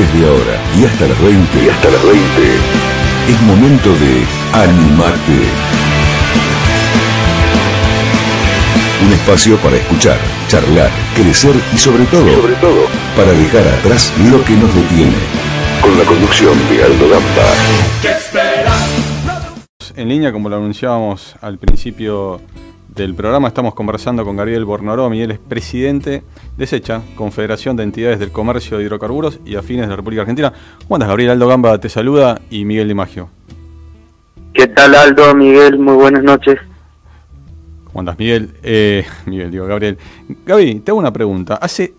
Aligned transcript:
Desde 0.00 0.26
ahora 0.26 0.58
y 0.78 0.86
hasta 0.86 1.06
las 1.08 1.22
20, 1.22 1.62
y 1.62 1.68
hasta 1.68 1.90
las 1.90 2.02
20, 2.02 2.20
es 3.28 3.42
momento 3.42 3.90
de 3.90 4.24
Animate. 4.54 5.44
Un 9.04 9.12
espacio 9.12 9.58
para 9.58 9.76
escuchar, 9.76 10.16
charlar, 10.48 10.88
crecer 11.14 11.54
y 11.74 11.76
sobre 11.76 12.06
todo, 12.06 12.34
sobre 12.34 12.54
todo, 12.54 12.86
para 13.14 13.32
dejar 13.32 13.68
atrás 13.68 14.10
lo 14.30 14.42
que 14.42 14.54
nos 14.54 14.74
detiene. 14.74 15.18
Con 15.82 15.98
la 15.98 16.04
conducción 16.04 16.54
de 16.70 16.82
Aldo 16.82 17.06
Gamba. 17.10 17.44
En 19.96 20.08
línea, 20.08 20.32
como 20.32 20.48
lo 20.48 20.56
anunciábamos 20.56 21.34
al 21.42 21.58
principio 21.58 22.40
del 22.94 23.14
programa, 23.14 23.48
estamos 23.48 23.74
conversando 23.74 24.24
con 24.24 24.36
Gabriel 24.36 24.64
Bornoromi, 24.64 25.20
él 25.22 25.30
es 25.30 25.38
presidente 25.38 26.24
de 26.56 26.66
SECHA, 26.66 27.02
Confederación 27.14 27.76
de 27.76 27.84
Entidades 27.84 28.18
del 28.18 28.32
Comercio 28.32 28.78
de 28.78 28.84
Hidrocarburos 28.84 29.38
y 29.44 29.54
Afines 29.54 29.86
de 29.86 29.90
la 29.90 29.96
República 29.96 30.22
Argentina. 30.22 30.52
¿Cómo 30.82 30.96
andas, 30.96 31.08
Gabriel? 31.08 31.30
Aldo 31.30 31.46
Gamba 31.46 31.78
te 31.78 31.88
saluda 31.88 32.40
y 32.50 32.64
Miguel 32.64 32.88
Dimagio. 32.88 33.30
¿Qué 34.52 34.66
tal, 34.66 34.94
Aldo? 34.96 35.34
Miguel, 35.34 35.78
muy 35.78 35.94
buenas 35.94 36.24
noches. 36.24 36.58
¿Cómo 37.84 38.00
andas, 38.00 38.18
Miguel? 38.18 38.56
Eh, 38.62 39.04
Miguel, 39.26 39.52
digo, 39.52 39.66
Gabriel. 39.66 39.96
Gaby, 40.44 40.80
te 40.80 40.90
hago 40.90 40.98
una 40.98 41.12
pregunta. 41.12 41.54
Hace 41.54 41.94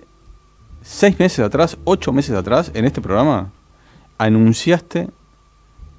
seis 0.82 1.18
meses 1.18 1.40
atrás, 1.40 1.78
ocho 1.86 2.12
meses 2.12 2.36
atrás, 2.36 2.70
en 2.74 2.84
este 2.84 3.00
programa, 3.00 3.50
anunciaste 4.18 5.08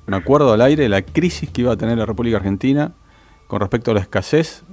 un 0.07 0.15
acuerdo 0.15 0.53
al 0.53 0.61
aire 0.61 0.83
de 0.83 0.89
la 0.91 1.01
crisis 1.01 1.49
que 1.49 1.63
iba 1.63 1.73
a 1.73 1.77
tener 1.77 1.97
la 1.97 2.05
República 2.05 2.37
Argentina 2.37 2.93
con 3.47 3.61
respecto 3.61 3.91
a 3.91 3.95
la 3.95 4.01
escasez 4.01 4.65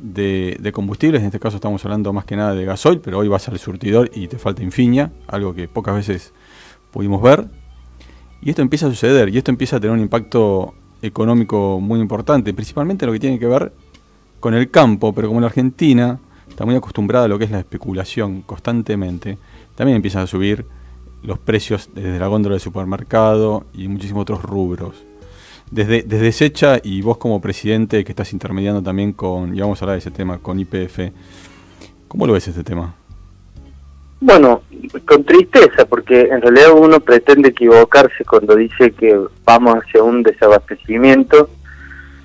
de, 0.00 0.70
combustibles. 0.72 1.20
En 1.20 1.26
este 1.26 1.40
caso 1.40 1.56
estamos 1.56 1.84
hablando 1.84 2.12
más 2.12 2.24
que 2.24 2.36
nada 2.36 2.54
de 2.54 2.64
gasoil, 2.64 3.00
pero 3.00 3.18
hoy 3.18 3.28
vas 3.28 3.48
al 3.48 3.58
surtidor 3.58 4.10
y 4.14 4.28
te 4.28 4.38
falta 4.38 4.62
infinia, 4.62 5.12
algo 5.26 5.54
que 5.54 5.68
pocas 5.68 5.94
veces 5.94 6.32
pudimos 6.90 7.22
ver. 7.22 7.46
Y 8.40 8.50
esto 8.50 8.62
empieza 8.62 8.86
a 8.86 8.90
suceder 8.90 9.28
y 9.28 9.38
esto 9.38 9.50
empieza 9.50 9.76
a 9.76 9.80
tener 9.80 9.94
un 9.94 10.00
impacto 10.00 10.74
económico 11.02 11.80
muy 11.80 12.00
importante, 12.00 12.54
principalmente 12.54 13.06
lo 13.06 13.12
que 13.12 13.20
tiene 13.20 13.38
que 13.38 13.46
ver 13.46 13.72
con 14.40 14.54
el 14.54 14.70
campo, 14.70 15.12
pero 15.12 15.28
como 15.28 15.40
la 15.40 15.46
Argentina 15.46 16.18
está 16.48 16.64
muy 16.64 16.74
acostumbrada 16.74 17.24
a 17.24 17.28
lo 17.28 17.38
que 17.38 17.44
es 17.44 17.50
la 17.50 17.58
especulación 17.58 18.42
constantemente, 18.42 19.38
también 19.74 19.96
empiezan 19.96 20.22
a 20.22 20.26
subir 20.26 20.66
los 21.22 21.38
precios 21.38 21.90
desde 21.94 22.18
la 22.18 22.28
góndola 22.28 22.54
del 22.54 22.60
supermercado 22.60 23.66
y 23.74 23.88
muchísimos 23.88 24.22
otros 24.22 24.42
rubros. 24.42 25.07
Desde, 25.70 26.02
desde 26.02 26.32
Secha 26.32 26.78
y 26.82 27.02
vos 27.02 27.18
como 27.18 27.40
presidente 27.40 28.04
que 28.04 28.12
estás 28.12 28.32
intermediando 28.32 28.82
también 28.82 29.12
con, 29.12 29.54
y 29.54 29.60
vamos 29.60 29.80
a 29.80 29.84
hablar 29.84 29.96
de 29.96 30.00
ese 30.00 30.10
tema, 30.10 30.38
con 30.38 30.58
IPF, 30.58 31.10
¿cómo 32.08 32.26
lo 32.26 32.32
ves 32.32 32.48
este 32.48 32.64
tema? 32.64 32.94
Bueno, 34.20 34.62
con 35.06 35.24
tristeza, 35.24 35.84
porque 35.84 36.22
en 36.22 36.40
realidad 36.40 36.72
uno 36.72 36.98
pretende 37.00 37.50
equivocarse 37.50 38.24
cuando 38.24 38.56
dice 38.56 38.90
que 38.92 39.16
vamos 39.44 39.76
hacia 39.76 40.02
un 40.02 40.22
desabastecimiento 40.22 41.50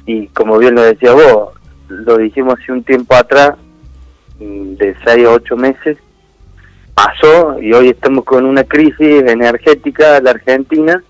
y 0.06 0.28
como 0.28 0.58
bien 0.58 0.76
lo 0.76 0.82
decía 0.82 1.14
vos, 1.14 1.54
lo 1.88 2.18
dijimos 2.18 2.56
hace 2.60 2.72
un 2.72 2.84
tiempo 2.84 3.14
atrás, 3.16 3.56
mm, 4.40 4.74
de 4.76 4.96
6 5.06 5.28
a 5.28 5.32
8 5.32 5.56
meses, 5.56 5.98
pasó 6.94 7.60
y 7.62 7.74
hoy 7.74 7.90
estamos 7.90 8.26
con 8.26 8.46
una 8.46 8.64
crisis 8.64 9.24
energética 9.24 10.18
en 10.18 10.24
la 10.24 10.32
Argentina, 10.32 11.04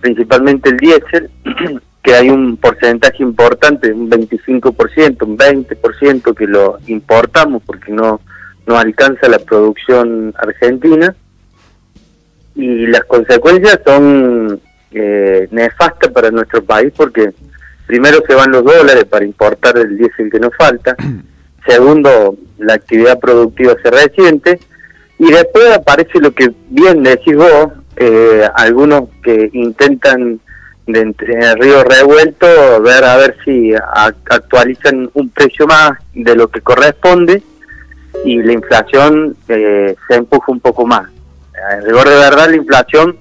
principalmente 0.00 0.70
el 0.70 0.76
diésel, 0.76 1.30
que 2.02 2.14
hay 2.14 2.30
un 2.30 2.56
porcentaje 2.56 3.22
importante, 3.22 3.92
un 3.92 4.10
25%, 4.10 5.22
un 5.22 5.36
20% 5.36 6.34
que 6.34 6.46
lo 6.46 6.78
importamos 6.86 7.62
porque 7.64 7.92
no, 7.92 8.20
no 8.66 8.78
alcanza 8.78 9.28
la 9.28 9.38
producción 9.38 10.34
argentina. 10.38 11.14
Y 12.54 12.86
las 12.86 13.04
consecuencias 13.04 13.80
son 13.84 14.60
eh, 14.92 15.48
nefastas 15.50 16.10
para 16.10 16.30
nuestro 16.30 16.64
país 16.64 16.92
porque 16.96 17.32
primero 17.86 18.20
se 18.26 18.34
van 18.34 18.50
los 18.50 18.64
dólares 18.64 19.04
para 19.04 19.24
importar 19.24 19.78
el 19.78 19.96
diésel 19.96 20.30
que 20.30 20.40
nos 20.40 20.54
falta, 20.56 20.96
segundo 21.66 22.36
la 22.58 22.74
actividad 22.74 23.18
productiva 23.18 23.74
se 23.82 23.90
resiente 23.90 24.60
y 25.18 25.30
después 25.30 25.70
aparece 25.76 26.18
lo 26.20 26.32
que 26.32 26.50
bien 26.70 27.02
decís 27.02 27.36
vos, 27.36 27.72
eh, 28.02 28.48
algunos 28.54 29.10
que 29.22 29.50
intentan 29.52 30.40
de 30.86 31.00
entre 31.00 31.54
río 31.54 31.84
revuelto 31.84 32.46
ver 32.82 33.04
a 33.04 33.16
ver 33.16 33.36
si 33.44 33.72
actualizan 33.74 35.10
un 35.12 35.28
precio 35.28 35.66
más 35.66 35.92
de 36.14 36.34
lo 36.34 36.48
que 36.48 36.62
corresponde 36.62 37.42
y 38.24 38.42
la 38.42 38.54
inflación 38.54 39.36
eh, 39.48 39.94
se 40.08 40.14
empuja 40.16 40.50
un 40.50 40.60
poco 40.60 40.86
más. 40.86 41.10
En 41.74 41.84
rigor 41.84 42.08
de 42.08 42.16
verdad 42.16 42.48
la 42.48 42.56
inflación 42.56 43.18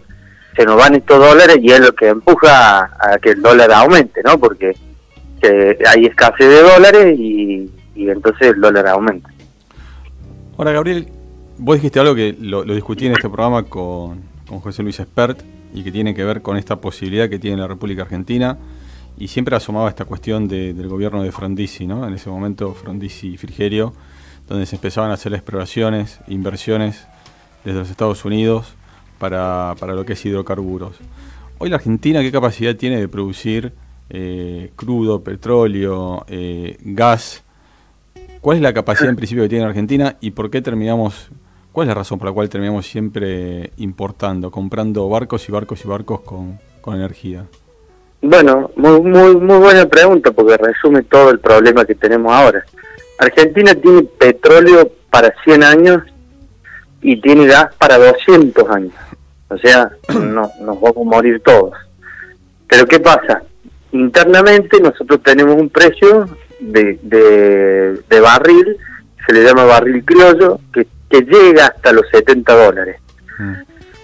se 0.56 0.66
nos 0.66 0.78
van 0.78 0.96
estos 0.96 1.20
dólares 1.20 1.58
y 1.62 1.72
es 1.72 1.82
lo 1.82 1.92
que 1.92 2.08
empuja 2.08 2.90
a, 3.00 3.20
que 3.22 3.32
el 3.32 3.42
dólar 3.42 3.72
aumente, 3.74 4.22
¿no? 4.24 4.40
Porque 4.40 4.76
hay 5.86 6.06
escasez 6.06 6.48
de 6.48 6.62
dólares 6.64 7.20
y, 7.20 7.70
y 7.96 8.10
entonces 8.10 8.54
el 8.54 8.62
dólar 8.62 8.88
aumenta. 8.88 9.30
Ahora, 10.58 10.72
Gabriel, 10.72 11.08
Vos 11.62 11.76
dijiste 11.76 12.00
algo 12.00 12.16
que 12.16 12.38
lo, 12.40 12.64
discutí 12.64 13.06
en 13.06 13.12
este 13.12 13.28
programa 13.28 13.64
con, 13.64 14.22
José 14.58 14.82
Luis 14.82 15.00
Espert 15.00 15.44
y 15.74 15.84
que 15.84 15.92
tiene 15.92 16.16
que 16.16 16.24
ver 16.24 16.42
con 16.42 16.58
esta 16.58 16.82
posibilidad 16.82 17.30
que 17.30 17.38
tiene 17.38 17.58
la 17.58 17.68
República 17.68 18.04
Argentina 18.04 18.58
y 19.20 19.28
siempre 19.28 19.56
asomaba 19.56 19.90
esta 19.90 20.06
cuestión 20.06 20.48
del 20.48 20.88
gobierno 20.88 21.22
de 21.22 21.32
Frondizi, 21.32 21.86
¿no? 21.86 22.08
En 22.08 22.14
ese 22.14 22.30
momento 22.30 22.74
Frondizi 22.74 23.34
y 23.34 23.38
Frigerio, 23.38 23.94
donde 24.48 24.66
se 24.66 24.78
empezaban 24.78 25.12
a 25.12 25.16
hacer 25.16 25.34
exploraciones, 25.34 26.20
inversiones 26.28 27.06
desde 27.64 27.80
los 27.80 27.90
Estados 27.90 28.24
Unidos 28.26 28.74
para, 29.20 29.76
lo 29.76 30.06
que 30.06 30.14
es 30.14 30.26
hidrocarburos. 30.26 30.96
Hoy 31.58 31.70
la 31.70 31.76
Argentina, 31.76 32.22
¿qué 32.22 32.32
capacidad 32.32 32.76
tiene 32.76 32.98
de 32.98 33.10
producir 33.10 33.74
eh, 34.10 34.72
crudo, 34.78 35.22
petróleo, 35.22 36.26
eh, 36.30 36.78
gas? 36.80 37.44
¿Cuál 38.40 38.58
es 38.58 38.64
la 38.64 38.74
capacidad 38.74 39.10
en 39.10 39.18
principio 39.18 39.44
que 39.44 39.50
tiene 39.50 39.66
Argentina 39.66 40.16
y 40.22 40.32
por 40.32 40.50
qué 40.50 40.62
terminamos 40.62 41.30
¿Cuál 41.72 41.86
es 41.86 41.90
la 41.90 42.00
razón 42.00 42.18
por 42.18 42.28
la 42.28 42.34
cual 42.34 42.50
terminamos 42.50 42.88
siempre 42.88 43.72
importando, 43.78 44.50
comprando 44.50 45.08
barcos 45.08 45.48
y 45.48 45.52
barcos 45.52 45.86
y 45.86 45.88
barcos 45.88 46.22
con, 46.22 46.60
energía? 46.88 47.46
Bueno, 48.20 48.72
muy, 48.76 49.00
muy, 49.02 49.36
muy 49.36 49.58
buena 49.60 49.86
pregunta 49.86 50.32
porque 50.32 50.58
resume 50.58 51.04
todo 51.04 51.30
el 51.30 51.40
problema 51.40 51.86
que 51.86 51.94
tenemos 51.94 52.34
ahora. 52.34 52.66
Argentina 53.20 53.76
tiene 53.76 54.02
petróleo 54.04 54.90
para 55.12 55.32
100 55.44 55.64
años 55.64 56.02
y 57.02 57.22
tiene 57.22 57.46
gas 57.46 57.76
para 57.76 58.00
200 58.00 58.70
años. 58.72 58.94
O 59.50 59.58
sea, 59.60 59.92
no, 60.10 60.50
nos 60.62 60.82
vamos 60.82 60.98
a 60.98 61.04
morir 61.04 61.40
todos. 61.46 61.74
Pero 62.68 62.88
¿qué 62.88 63.00
pasa? 63.00 63.44
Internamente 63.92 64.80
nosotros 64.82 65.22
tenemos 65.22 65.56
un 65.56 65.70
precio 65.70 66.28
de, 66.60 67.00
de, 67.04 68.02
de 68.10 68.20
barril, 68.20 68.78
se 69.28 69.34
le 69.34 69.44
llama 69.44 69.66
barril 69.66 70.04
criollo, 70.04 70.60
que 70.74 70.88
que 71.10 71.22
llega 71.22 71.68
hasta 71.68 71.92
los 71.92 72.06
70 72.12 72.66
dólares, 72.66 73.02
mm. 73.38 73.54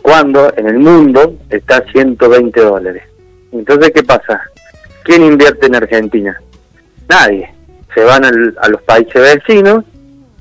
cuando 0.01 0.53
en 0.57 0.67
el 0.67 0.79
mundo 0.79 1.35
está 1.49 1.77
a 1.77 1.91
120 1.91 2.61
dólares. 2.61 3.03
Entonces, 3.51 3.91
¿qué 3.93 4.03
pasa? 4.03 4.41
¿Quién 5.03 5.23
invierte 5.23 5.67
en 5.67 5.75
Argentina? 5.75 6.41
Nadie. 7.07 7.53
Se 7.93 8.03
van 8.03 8.25
a 8.25 8.67
los 8.67 8.81
países 8.81 9.13
vecinos, 9.13 9.85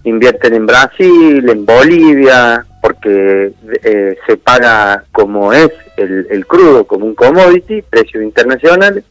invierten 0.03 0.55
en 0.55 0.67
Brasil, 0.67 1.49
en 1.49 1.65
Bolivia, 1.65 2.67
porque 2.83 3.53
eh, 3.85 4.17
se 4.27 4.37
paga 4.37 5.05
como 5.13 5.53
es 5.53 5.71
el, 5.97 6.27
el 6.31 6.47
crudo, 6.47 6.85
como 6.85 7.07
un 7.07 7.15
commodity, 7.15 7.83
precios 7.83 8.25
internacionales, 8.25 9.05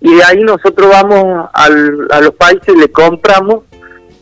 y 0.00 0.14
de 0.14 0.24
ahí 0.24 0.40
nosotros 0.42 0.88
vamos 0.90 1.48
al, 1.52 2.08
a 2.10 2.20
los 2.20 2.34
países, 2.34 2.74
le 2.76 2.90
compramos 2.90 3.64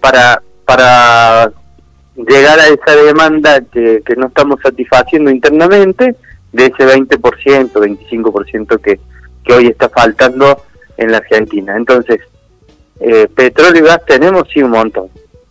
para, 0.01 0.43
para 0.65 1.53
llegar 2.17 2.59
a 2.59 2.69
esa 2.69 2.97
demanda 3.03 3.61
que, 3.61 4.03
que 4.05 4.17
no 4.17 4.29
estamos 4.29 4.61
satisfaciendo 4.63 5.31
internamente, 5.31 6.17
de 6.53 6.67
ese 6.67 6.87
20%, 6.87 7.19
25% 7.73 8.81
que, 8.81 8.99
que 9.45 9.53
hoy 9.53 9.67
está 9.67 9.89
faltando 9.89 10.63
en 10.97 11.13
la 11.13 11.19
Argentina. 11.19 11.77
Entonces, 11.77 12.21
eh, 13.01 13.29
petróleo 13.35 13.83
y 13.83 13.87
gas 13.87 14.01
tenemos 14.07 14.49
sí 14.53 14.63
un 14.63 14.71
montón. 14.71 15.09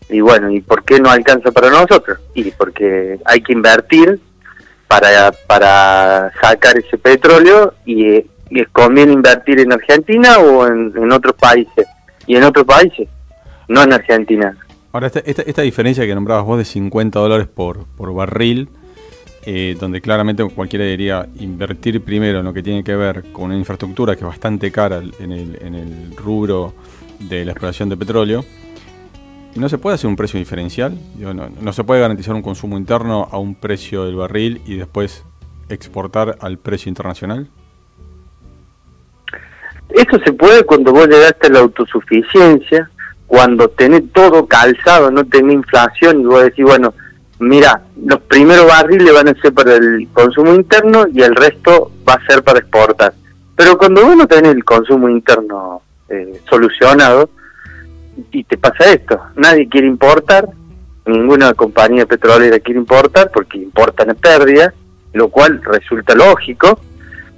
Y 0.09 0.19
bueno, 0.21 0.49
¿y 0.51 0.61
por 0.61 0.83
qué 0.83 0.99
no 0.99 1.09
alcanza 1.09 1.51
para 1.51 1.69
nosotros? 1.69 2.19
Y 2.33 2.51
porque 2.51 3.19
hay 3.25 3.41
que 3.41 3.53
invertir 3.53 4.19
para, 4.87 5.31
para 5.47 6.31
sacar 6.41 6.77
ese 6.77 6.97
petróleo 6.97 7.73
y, 7.85 8.25
y 8.49 8.65
conviene 8.71 9.13
invertir 9.13 9.59
en 9.59 9.73
Argentina 9.73 10.39
o 10.39 10.67
en, 10.67 10.93
en 10.95 11.11
otros 11.11 11.35
países. 11.35 11.87
Y 12.27 12.35
en 12.35 12.43
otros 12.43 12.65
países, 12.65 13.07
no 13.67 13.83
en 13.83 13.93
Argentina. 13.93 14.57
Ahora, 14.95 15.07
esta, 15.07 15.19
esta, 15.19 15.61
diferencia 15.61 16.05
que 16.05 16.15
nombrabas 16.15 16.45
vos 16.45 16.57
de 16.57 16.63
50 16.63 17.19
dólares 17.19 17.47
por, 17.47 17.85
por 17.97 18.13
barril, 18.13 18.69
eh, 19.45 19.75
donde 19.77 19.99
claramente 19.99 20.41
cualquiera 20.45 20.85
diría 20.85 21.27
invertir 21.37 22.01
primero 22.01 22.39
en 22.39 22.45
lo 22.45 22.53
que 22.53 22.63
tiene 22.63 22.81
que 22.81 22.95
ver 22.95 23.25
con 23.33 23.47
una 23.47 23.57
infraestructura 23.57 24.15
que 24.15 24.21
es 24.21 24.25
bastante 24.25 24.71
cara 24.71 25.03
en 25.19 25.33
el, 25.33 25.59
en 25.61 25.75
el 25.75 26.15
rubro 26.15 26.73
de 27.19 27.43
la 27.43 27.51
exploración 27.51 27.89
de 27.89 27.97
petróleo, 27.97 28.45
¿no 29.55 29.67
se 29.67 29.77
puede 29.77 29.95
hacer 29.95 30.07
un 30.07 30.15
precio 30.15 30.39
diferencial? 30.39 30.97
no, 31.19 31.33
no, 31.33 31.73
se 31.73 31.83
puede 31.83 31.99
garantizar 31.99 32.33
un 32.33 32.41
consumo 32.41 32.77
interno 32.77 33.27
a 33.29 33.37
un 33.37 33.55
precio 33.55 34.05
del 34.05 34.15
barril 34.15 34.61
y 34.65 34.77
después 34.77 35.25
exportar 35.67 36.37
al 36.39 36.57
precio 36.57 36.87
internacional? 36.87 37.49
Eso 39.89 40.19
se 40.25 40.31
puede 40.31 40.63
cuando 40.63 40.93
vos 40.93 41.05
llegaste 41.05 41.47
a 41.47 41.49
la 41.49 41.59
autosuficiencia, 41.59 42.89
cuando 43.27 43.69
tenés 43.69 44.03
todo 44.13 44.45
calzado, 44.47 45.11
no 45.11 45.25
tenés 45.25 45.55
inflación 45.55 46.21
y 46.21 46.25
vos 46.25 46.43
decís, 46.43 46.65
bueno, 46.65 46.93
mira, 47.39 47.81
los 48.03 48.21
primeros 48.21 48.67
barriles 48.67 49.13
van 49.13 49.29
a 49.29 49.41
ser 49.41 49.53
para 49.53 49.75
el 49.75 50.07
consumo 50.13 50.53
interno 50.53 51.05
y 51.11 51.21
el 51.21 51.35
resto 51.35 51.91
va 52.07 52.13
a 52.13 52.25
ser 52.25 52.43
para 52.43 52.59
exportar. 52.59 53.13
Pero 53.55 53.77
cuando 53.77 54.05
vos 54.05 54.15
no 54.15 54.27
tenés 54.27 54.53
el 54.53 54.63
consumo 54.63 55.09
interno 55.09 55.81
eh, 56.09 56.39
solucionado, 56.49 57.29
y 58.31 58.43
te 58.43 58.57
pasa 58.57 58.93
esto, 58.93 59.19
nadie 59.35 59.67
quiere 59.67 59.87
importar, 59.87 60.47
ninguna 61.05 61.53
compañía 61.53 62.05
petrolera 62.05 62.59
quiere 62.59 62.79
importar 62.79 63.31
porque 63.31 63.57
importan 63.57 64.11
a 64.11 64.13
pérdida, 64.13 64.73
lo 65.13 65.29
cual 65.29 65.61
resulta 65.63 66.15
lógico. 66.15 66.79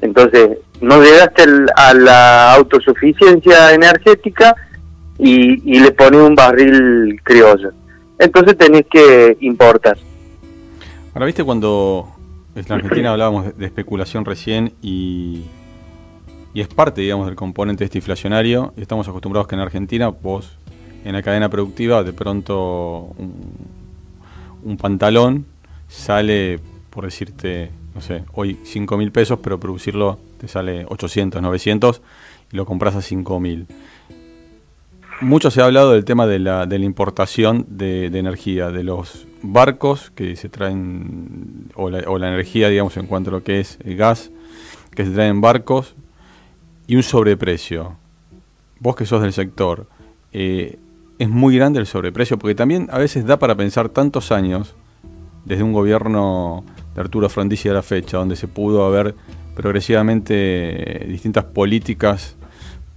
Entonces, 0.01 0.59
no 0.81 1.01
llegaste 1.01 1.43
a 1.75 1.93
la 1.93 2.53
autosuficiencia 2.53 3.73
energética 3.73 4.55
y, 5.19 5.75
y 5.75 5.79
le 5.79 5.91
pones 5.91 6.21
un 6.21 6.35
barril 6.35 7.19
criollo. 7.23 7.71
Entonces 8.19 8.57
tenés 8.57 8.85
que 8.89 9.37
importar. 9.41 9.97
Ahora, 11.13 11.25
viste 11.25 11.43
cuando 11.43 12.09
en 12.55 12.65
la 12.67 12.75
Argentina 12.75 13.11
hablábamos 13.11 13.57
de 13.57 13.65
especulación 13.65 14.25
recién 14.25 14.73
y, 14.81 15.43
y 16.53 16.61
es 16.61 16.67
parte, 16.67 17.01
digamos, 17.01 17.27
del 17.27 17.35
componente 17.35 17.83
este 17.83 17.99
inflacionario. 17.99 18.73
Estamos 18.77 19.07
acostumbrados 19.07 19.47
que 19.47 19.55
en 19.55 19.61
Argentina 19.61 20.07
vos 20.07 20.57
en 21.05 21.13
la 21.13 21.21
cadena 21.21 21.49
productiva 21.49 22.03
de 22.03 22.13
pronto 22.13 23.15
un, 24.63 24.77
pantalón 24.77 25.45
sale, 25.87 26.59
por 26.89 27.05
decirte, 27.05 27.71
no 27.95 28.01
sé, 28.01 28.23
hoy 28.33 28.57
5 28.63 28.97
mil 28.97 29.11
pesos, 29.11 29.39
pero 29.41 29.59
producirlo 29.59 30.19
te 30.39 30.47
sale 30.47 30.85
800, 30.89 31.41
900 31.41 32.01
y 32.51 32.57
lo 32.57 32.65
compras 32.65 32.95
a 32.95 33.01
5 33.01 33.39
mil. 33.39 33.67
Mucho 35.19 35.49
se 35.49 35.61
ha 35.61 35.65
hablado 35.65 35.93
del 35.93 36.05
tema 36.05 36.27
de 36.27 36.37
la, 36.37 36.67
de 36.67 36.77
la 36.77 36.85
importación 36.85 37.65
de, 37.69 38.05
energía, 38.05 38.69
de 38.69 38.83
los 38.83 39.27
barcos 39.41 40.11
que 40.11 40.35
se 40.35 40.47
traen, 40.47 41.71
o 41.73 41.89
la, 41.89 42.07
o 42.07 42.19
la 42.19 42.27
energía, 42.27 42.69
digamos, 42.69 42.97
en 42.97 43.07
cuanto 43.07 43.31
a 43.31 43.33
lo 43.33 43.43
que 43.43 43.59
es 43.59 43.79
el 43.83 43.97
gas, 43.97 44.29
que 44.93 45.05
se 45.05 45.11
traen 45.11 45.31
en 45.31 45.41
barcos, 45.41 45.95
y 46.85 46.95
un 46.95 47.03
sobreprecio. 47.03 47.97
Vos 48.79 48.95
que 48.95 49.07
sos 49.07 49.23
del 49.23 49.33
sector, 49.33 49.87
eh, 50.33 50.77
es 51.17 51.29
muy 51.29 51.57
grande 51.57 51.79
el 51.79 51.87
sobreprecio, 51.87 52.37
porque 52.37 52.53
también 52.53 52.87
a 52.91 52.99
veces 52.99 53.25
da 53.25 53.39
para 53.39 53.55
pensar 53.55 53.89
tantos 53.89 54.31
años, 54.31 54.75
desde 55.45 55.63
un 55.63 55.73
gobierno 55.73 56.63
de 56.93 57.01
Arturo 57.01 57.27
Frondizi 57.27 57.69
a 57.69 57.73
la 57.73 57.81
fecha, 57.81 58.17
donde 58.17 58.35
se 58.35 58.47
pudo 58.47 58.85
haber 58.85 59.15
progresivamente 59.55 61.05
distintas 61.07 61.45
políticas 61.45 62.36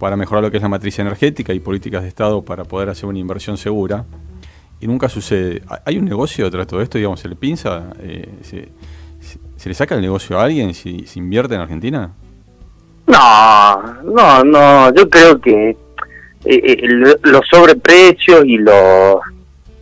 para 0.01 0.17
mejorar 0.17 0.43
lo 0.43 0.49
que 0.49 0.57
es 0.57 0.63
la 0.63 0.67
matriz 0.67 0.97
energética 0.97 1.53
y 1.53 1.59
políticas 1.59 2.01
de 2.01 2.07
Estado 2.07 2.41
para 2.43 2.63
poder 2.63 2.89
hacer 2.89 3.05
una 3.05 3.19
inversión 3.19 3.55
segura. 3.55 4.03
Y 4.79 4.87
nunca 4.87 5.07
sucede. 5.07 5.61
¿Hay 5.85 5.99
un 5.99 6.05
negocio 6.05 6.45
detrás 6.45 6.65
de 6.65 6.69
todo 6.71 6.81
esto? 6.81 6.97
Digamos, 6.97 7.19
¿Se 7.19 7.29
le 7.29 7.35
pinza? 7.35 7.83
Eh, 7.99 8.27
se, 8.41 9.69
le 9.69 9.75
saca 9.75 9.93
el 9.93 10.01
negocio 10.01 10.39
a 10.39 10.45
alguien 10.45 10.73
si, 10.73 11.05
si 11.05 11.19
invierte 11.19 11.53
en 11.53 11.61
Argentina? 11.61 12.11
No, 13.05 14.01
no, 14.03 14.43
no. 14.43 14.91
Yo 14.95 15.07
creo 15.07 15.39
que 15.39 15.69
eh, 15.69 15.77
eh, 16.45 16.77
los 17.21 17.41
sobreprecios 17.47 18.43
y 18.43 18.57
los 18.57 19.17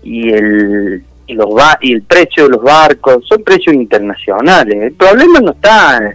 y 0.03 0.31
el 0.31 1.01
y 1.27 1.33
los 1.33 1.47
y 1.79 1.93
el 1.93 2.01
precio 2.01 2.43
de 2.43 2.49
los 2.49 2.61
barcos 2.61 3.25
son 3.25 3.41
precios 3.41 3.73
internacionales. 3.73 4.75
El 4.81 4.93
problema 4.95 5.39
no 5.39 5.51
está 5.51 6.13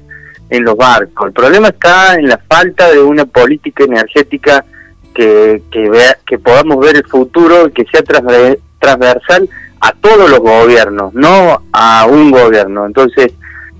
en 0.56 0.65
los 0.65 0.77
barcos, 0.77 1.27
el 1.27 1.33
problema 1.33 1.69
está 1.69 2.15
en 2.15 2.29
la 2.29 2.39
falta 2.39 2.91
de 2.91 3.01
una 3.01 3.25
política 3.25 3.85
energética 3.85 4.65
que 5.15 5.62
que 5.71 5.91
vea, 5.91 6.19
que 6.27 6.39
podamos 6.39 6.79
ver 6.81 6.97
el 6.97 7.06
futuro 7.06 7.71
que 7.73 7.85
sea 7.91 8.03
transversal 8.03 9.49
a 9.81 9.93
todos 9.93 10.31
los 10.31 10.41
gobiernos, 10.41 11.12
no 11.12 11.62
a 11.73 12.06
un 12.06 12.31
gobierno. 12.31 12.87
Entonces, 12.87 13.33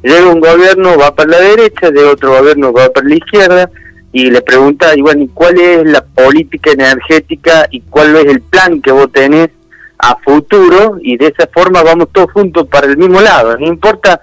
llega 0.03 0.29
un 0.29 0.41
gobierno 0.41 0.99
va 0.99 1.15
para 1.15 1.31
la 1.31 1.41
derecha, 1.41 1.91
de 1.91 2.05
otro 2.05 2.37
gobierno 2.37 2.73
va 2.73 2.91
para 2.91 3.09
la 3.09 3.15
izquierda 3.15 3.71
y 4.13 4.31
le 4.31 4.43
pregunta, 4.43 4.95
y 4.95 5.01
bueno, 5.01 5.27
¿cuál 5.33 5.59
es 5.59 5.85
la 5.87 6.05
política 6.05 6.73
energética 6.73 7.67
y 7.71 7.81
cuál 7.81 8.15
es 8.17 8.27
el 8.27 8.43
plan 8.43 8.81
que 8.83 8.93
vos 8.93 9.11
tenés 9.11 9.49
a 9.99 10.17
futuro? 10.19 10.99
Y 11.01 11.17
de 11.17 11.29
esa 11.29 11.49
forma 11.53 11.83
vamos 11.83 12.09
todos 12.13 12.31
juntos 12.33 12.69
para 12.69 12.87
el 12.87 12.97
mismo 12.97 13.21
lado. 13.21 13.57
No 13.57 13.67
importa 13.67 14.21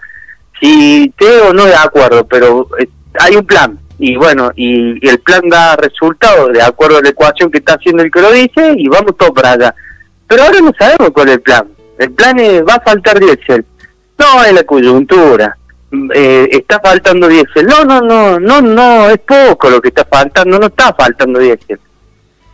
si 0.62 1.12
te 1.18 1.42
o 1.42 1.54
no 1.54 1.66
de 1.66 1.76
acuerdo, 1.76 2.26
pero 2.28 2.68
eh, 2.80 2.88
hay 3.20 3.36
un 3.36 3.46
plan. 3.46 3.80
Y 3.98 4.16
bueno, 4.16 4.52
y, 4.56 5.08
el 5.08 5.20
plan 5.20 5.42
da 5.50 5.76
resultados 5.76 6.54
de 6.54 6.62
acuerdo 6.62 6.98
a 6.98 7.02
la 7.02 7.10
ecuación 7.10 7.52
que 7.52 7.60
está 7.60 7.74
haciendo 7.74 8.04
el 8.04 8.12
que 8.12 8.22
lo 8.22 8.32
dice 8.32 8.74
y 8.78 8.88
vamos 8.88 9.18
todos 9.18 9.32
para 9.32 9.52
allá. 9.52 9.76
Pero 10.28 10.44
ahora 10.44 10.60
no 10.62 10.72
sabemos 10.78 11.10
cuál 11.12 11.30
es 11.30 11.36
el 11.36 11.42
plan. 11.42 11.68
El 12.00 12.12
plan 12.12 12.40
es, 12.40 12.62
va 12.64 12.76
a 12.76 12.82
faltar 12.82 13.20
diésel. 13.20 13.66
No, 14.18 14.44
es 14.44 14.54
la 14.54 14.64
coyuntura 14.64 15.58
eh, 16.14 16.48
está 16.52 16.80
faltando 16.80 17.28
diésel. 17.28 17.66
No, 17.66 17.84
no, 17.84 18.02
no, 18.02 18.40
no, 18.40 18.62
no, 18.62 19.10
es 19.10 19.20
poco 19.20 19.70
lo 19.70 19.82
que 19.82 19.90
está 19.90 20.06
faltando, 20.06 20.60
no 20.60 20.68
está 20.68 20.94
faltando 20.94 21.40
diésel. 21.40 21.80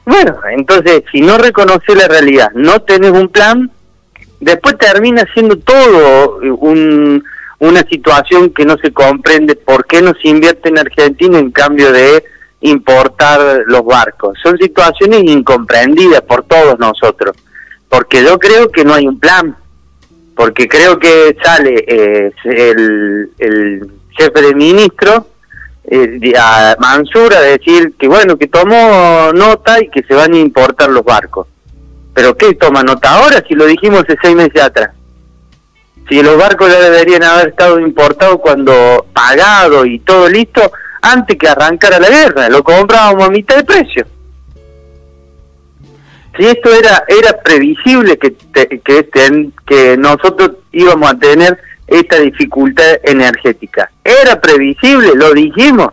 Bueno, 0.05 0.37
entonces, 0.49 1.03
si 1.11 1.21
no 1.21 1.37
reconoces 1.37 1.95
la 1.95 2.07
realidad, 2.07 2.49
no 2.53 2.81
tenés 2.81 3.11
un 3.11 3.27
plan, 3.27 3.69
después 4.39 4.77
termina 4.77 5.25
siendo 5.33 5.57
todo 5.57 6.39
un, 6.57 7.23
una 7.59 7.81
situación 7.89 8.51
que 8.51 8.65
no 8.65 8.77
se 8.77 8.91
comprende 8.91 9.55
por 9.55 9.85
qué 9.85 10.01
no 10.01 10.13
se 10.21 10.29
invierte 10.29 10.69
en 10.69 10.79
Argentina 10.79 11.39
en 11.39 11.51
cambio 11.51 11.91
de 11.91 12.23
importar 12.61 13.63
los 13.65 13.83
barcos. 13.83 14.37
Son 14.43 14.57
situaciones 14.57 15.23
incomprendidas 15.23 16.21
por 16.21 16.43
todos 16.43 16.77
nosotros, 16.79 17.35
porque 17.89 18.23
yo 18.23 18.37
creo 18.37 18.69
que 18.69 18.85
no 18.85 18.93
hay 18.93 19.07
un 19.07 19.19
plan 19.19 19.55
porque 20.37 20.67
creo 20.67 20.99
que 20.99 21.35
sale 21.43 21.83
eh, 21.87 22.31
el, 22.45 23.31
el, 23.39 23.91
jefe 24.11 24.41
de 24.41 24.55
ministro 24.55 25.27
eh, 25.83 26.33
a 26.39 26.75
Mansur 26.79 27.33
a 27.35 27.41
decir 27.41 27.93
que 27.99 28.07
bueno, 28.07 28.37
que 28.37 28.47
tomó 28.47 29.31
nota 29.33 29.79
y 29.79 29.89
que 29.89 30.03
se 30.03 30.13
van 30.13 30.33
a 30.33 30.37
importar 30.37 30.89
los 30.89 31.03
barcos. 31.03 31.47
¿Pero 32.13 32.35
qué 32.35 32.55
toma 32.55 32.81
nota 32.81 33.11
ahora 33.11 33.43
si 33.47 33.53
lo 33.53 33.65
dijimos 33.65 34.01
hace 34.01 34.15
seis 34.21 34.35
meses 34.35 34.61
atrás? 34.61 34.89
Si 36.09 36.21
los 36.21 36.37
barcos 36.37 36.71
ya 36.71 36.79
deberían 36.79 37.23
haber 37.23 37.49
estado 37.49 37.79
importados 37.79 38.37
cuando 38.39 39.05
pagado 39.13 39.85
y 39.85 39.99
todo 39.99 40.29
listo 40.29 40.71
antes 41.01 41.37
que 41.37 41.49
arrancara 41.49 41.99
la 41.99 42.09
guerra, 42.09 42.49
lo 42.49 42.63
comprábamos 42.63 43.27
a 43.27 43.31
mitad 43.31 43.57
de 43.57 43.63
precio. 43.63 44.05
Si 46.37 46.45
esto 46.45 46.71
era 46.73 47.03
era 47.07 47.37
previsible 47.41 48.17
que 48.17 48.35
que, 48.53 49.49
que 49.65 49.97
nosotros 49.97 50.51
íbamos 50.71 51.11
a 51.11 51.17
tener 51.17 51.59
esta 51.87 52.19
dificultad 52.19 52.99
energética. 53.03 53.91
Era 54.03 54.39
previsible 54.39 55.13
lo 55.15 55.33
dijimos. 55.33 55.89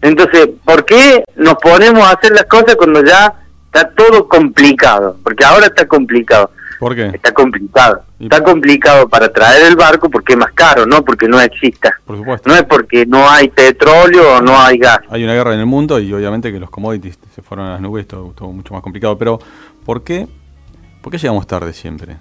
Entonces 0.00 0.48
por 0.64 0.84
qué 0.84 1.24
nos 1.36 1.54
ponemos 1.56 2.04
a 2.04 2.12
hacer 2.12 2.32
las 2.32 2.46
cosas 2.46 2.74
cuando 2.76 3.04
ya 3.04 3.32
está 3.66 3.90
todo 3.90 4.28
complicado 4.28 5.16
porque 5.22 5.44
ahora 5.44 5.66
está 5.66 5.86
complicado 5.86 6.50
¿Por 6.78 6.94
qué? 6.94 7.06
Está 7.06 7.32
complicado. 7.32 8.02
Está 8.18 8.42
complicado 8.42 9.08
para 9.08 9.32
traer 9.32 9.66
el 9.66 9.76
barco 9.76 10.08
porque 10.08 10.32
es 10.32 10.38
más 10.38 10.52
caro, 10.52 10.86
no 10.86 11.04
porque 11.04 11.28
no 11.28 11.40
exista. 11.40 11.94
Por 12.04 12.16
supuesto. 12.16 12.48
No 12.48 12.56
es 12.56 12.62
porque 12.64 13.06
no 13.06 13.28
hay 13.28 13.48
petróleo 13.48 14.38
o 14.38 14.40
no 14.40 14.60
hay 14.60 14.78
gas. 14.78 15.00
Hay 15.08 15.24
una 15.24 15.34
guerra 15.34 15.54
en 15.54 15.60
el 15.60 15.66
mundo 15.66 15.98
y 15.98 16.12
obviamente 16.12 16.52
que 16.52 16.60
los 16.60 16.70
commodities 16.70 17.18
se 17.34 17.42
fueron 17.42 17.66
a 17.66 17.72
las 17.72 17.80
nubes, 17.80 18.06
todo, 18.06 18.32
todo 18.36 18.50
mucho 18.50 18.74
más 18.74 18.82
complicado. 18.82 19.18
Pero, 19.18 19.38
¿por 19.84 20.02
qué, 20.02 20.26
¿por 21.02 21.12
qué 21.12 21.18
llegamos 21.18 21.46
tarde 21.46 21.72
siempre? 21.72 22.16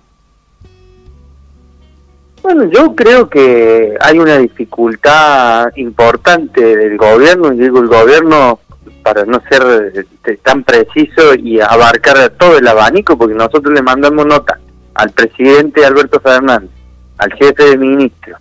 Bueno, 2.43 2.65
yo 2.65 2.93
creo 2.93 3.29
que 3.29 3.95
hay 4.01 4.19
una 4.19 4.38
dificultad 4.38 5.72
importante 5.77 6.75
del 6.75 6.98
gobierno, 6.98 7.53
y 7.53 7.57
digo 7.57 7.79
el 7.79 7.88
gobierno 7.88 8.60
para 9.03 9.25
no 9.25 9.41
ser 9.50 9.91
este, 9.93 10.38
tan 10.38 10.63
preciso 10.63 11.36
y 11.36 11.60
abarcar 11.60 12.29
todo 12.31 12.57
el 12.57 12.67
abanico, 12.67 13.17
porque 13.17 13.36
nosotros 13.36 13.74
le 13.74 13.81
mandamos 13.81 14.25
nota 14.25 14.60
al 14.95 15.12
presidente 15.12 15.86
Alberto 15.86 16.19
Fernández, 16.19 16.69
al 17.17 17.33
jefe 17.33 17.63
de 17.63 17.77
ministro, 17.77 18.38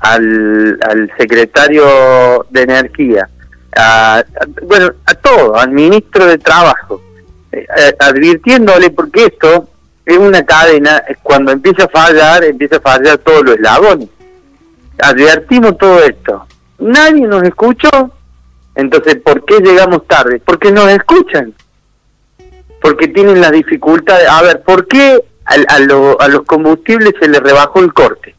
al, 0.00 0.78
al 0.88 1.12
secretario 1.18 2.46
de 2.50 2.62
Energía, 2.62 3.28
a, 3.76 4.24
bueno, 4.62 4.90
a 5.04 5.14
todo, 5.14 5.56
al 5.56 5.70
ministro 5.70 6.26
de 6.26 6.38
Trabajo, 6.38 7.02
eh, 7.52 7.66
eh, 7.78 7.94
advirtiéndole, 7.98 8.90
porque 8.90 9.26
esto 9.26 9.68
es 10.04 10.16
una 10.16 10.44
cadena, 10.44 11.02
cuando 11.22 11.52
empieza 11.52 11.84
a 11.84 11.88
fallar, 11.88 12.44
empieza 12.44 12.76
a 12.76 12.80
fallar 12.80 13.18
todos 13.18 13.44
los 13.44 13.56
eslabones. 13.56 14.08
Advertimos 14.98 15.76
todo 15.76 16.02
esto. 16.02 16.46
Nadie 16.78 17.26
nos 17.26 17.42
escuchó, 17.42 18.12
entonces, 18.76 19.16
¿por 19.16 19.44
qué 19.44 19.58
llegamos 19.60 20.06
tarde? 20.06 20.40
Porque 20.44 20.70
nos 20.70 20.88
escuchan. 20.90 21.54
Porque 22.80 23.08
tienen 23.08 23.40
la 23.40 23.50
dificultad. 23.50 24.18
A 24.28 24.42
ver, 24.42 24.62
¿por 24.62 24.86
qué 24.86 25.18
a, 25.46 25.74
a, 25.74 26.28
los 26.28 26.42
combustibles 26.42 27.14
se 27.18 27.28
les 27.28 27.40
rebajó 27.40 27.80
el 27.80 27.92
corte? 27.94 28.34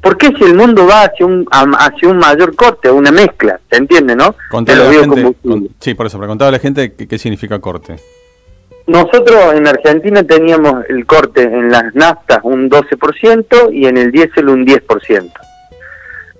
¿Por 0.00 0.16
qué 0.16 0.32
si 0.36 0.42
el 0.44 0.54
mundo 0.54 0.86
va 0.86 1.04
hacia 1.04 1.26
un, 1.26 1.46
hacia 1.50 2.08
un 2.08 2.16
mayor 2.16 2.56
corte, 2.56 2.90
una 2.90 3.12
mezcla? 3.12 3.60
¿Se 3.70 3.76
entiende, 3.76 4.16
no? 4.16 4.34
Contale 4.50 4.82
a 4.82 4.84
la 4.86 4.92
gente, 4.92 5.36
sí, 5.78 5.94
por 5.94 6.06
eso, 6.06 6.18
para 6.18 6.28
contar 6.28 6.48
a 6.48 6.52
la 6.52 6.58
gente 6.58 6.94
qué, 6.94 7.18
significa 7.18 7.60
corte. 7.60 7.96
Nosotros 8.86 9.54
en 9.54 9.68
Argentina 9.68 10.24
teníamos 10.24 10.84
el 10.88 11.06
corte 11.06 11.42
en 11.42 11.70
las 11.70 11.94
naftas 11.94 12.40
un 12.42 12.68
12% 12.68 13.72
y 13.72 13.86
en 13.86 13.96
el 13.96 14.10
diésel 14.10 14.48
un 14.48 14.66
10%. 14.66 15.30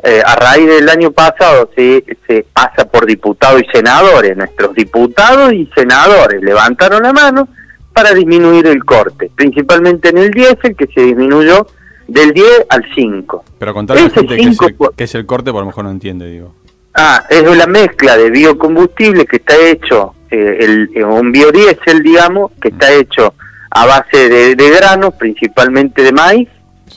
Eh, 0.04 0.21
a 0.25 0.35
raíz 0.35 0.66
del 0.66 0.88
año 0.88 1.12
pasado 1.12 1.71
se, 1.76 2.04
se 2.26 2.44
pasa 2.52 2.85
por 2.90 3.06
diputados 3.06 3.62
y 3.62 3.71
senadores. 3.73 4.37
Nuestros 4.37 4.75
diputados 4.75 5.52
y 5.52 5.71
senadores 5.75 6.42
levantaron 6.42 7.02
la 7.04 7.12
mano 7.12 7.49
para 7.92 8.12
disminuir 8.12 8.66
el 8.66 8.85
corte, 8.85 9.30
principalmente 9.35 10.09
en 10.09 10.18
el 10.18 10.30
diésel, 10.30 10.75
que 10.75 10.87
se 10.87 11.02
disminuyó 11.02 11.66
del 12.09 12.32
10 12.32 12.66
al 12.68 12.85
5. 12.94 13.44
Pero 13.59 13.75
contar 13.75 13.99
a 13.99 14.02
la 14.02 14.11
gente 14.11 14.37
qué, 14.37 14.42
es 14.42 14.61
el, 14.61 14.76
qué 14.97 15.04
es 15.04 15.14
el 15.14 15.26
corte, 15.26 15.52
por 15.52 15.61
lo 15.61 15.66
mejor 15.66 15.85
no 15.85 15.90
entiende, 15.90 16.26
digo. 16.26 16.54
Ah, 16.94 17.25
es 17.30 17.42
la 17.56 17.66
mezcla 17.66 18.16
de 18.16 18.30
biocombustible 18.30 19.25
que 19.25 19.37
está 19.37 19.56
hecho, 19.56 20.14
eh, 20.30 20.59
el, 20.61 20.90
eh, 20.94 21.04
un 21.04 21.32
biodiesel, 21.32 22.02
digamos, 22.02 22.52
que 22.61 22.68
está 22.68 22.92
hecho 22.92 23.35
a 23.71 23.87
base 23.87 24.28
de, 24.28 24.71
granos, 24.71 25.14
principalmente 25.14 26.02
de 26.02 26.12
maíz. 26.12 26.49